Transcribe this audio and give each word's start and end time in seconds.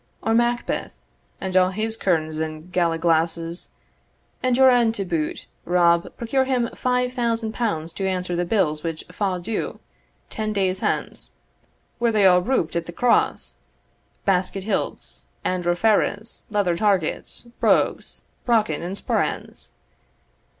or 0.23 0.33
Macbeth, 0.33 0.97
and 1.39 1.55
all 1.55 1.69
his 1.69 1.95
kernes 1.95 2.39
and 2.39 2.71
galla 2.71 2.97
glasses, 2.97 3.69
and 4.41 4.57
your 4.57 4.71
awn 4.71 4.91
to 4.93 5.05
boot, 5.05 5.45
Rob, 5.63 6.17
procure 6.17 6.45
him 6.45 6.69
five 6.73 7.13
thousand 7.13 7.53
pounds 7.53 7.93
to 7.93 8.07
answer 8.07 8.35
the 8.35 8.43
bills 8.43 8.81
which 8.81 9.03
fall 9.11 9.39
due 9.39 9.79
ten 10.31 10.53
days 10.53 10.79
hence, 10.79 11.33
were 11.99 12.11
they 12.11 12.25
a' 12.25 12.39
rouped 12.39 12.75
at 12.75 12.87
the 12.87 12.91
Cross, 12.91 13.59
basket 14.25 14.63
hilts, 14.63 15.25
Andra 15.45 15.75
Ferraras, 15.75 16.45
leather 16.49 16.75
targets, 16.75 17.49
brogues, 17.59 18.23
brochan, 18.47 18.81
and 18.81 18.97
sporrans?" 18.97 19.73